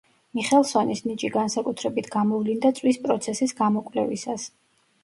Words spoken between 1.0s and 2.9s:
ნიჭი განსაკუთრებით გამოვლინდა